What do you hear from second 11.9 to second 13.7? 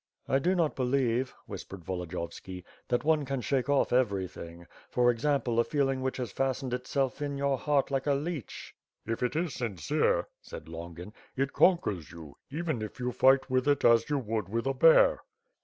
you, even if you fight with